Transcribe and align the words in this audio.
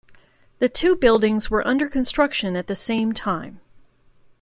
The 0.57 0.67
two 0.67 0.95
buildings 0.95 1.51
were 1.51 1.67
under 1.67 1.87
construction 1.87 2.55
at 2.55 2.65
the 2.65 2.75
same 2.75 3.13
time. 3.13 3.59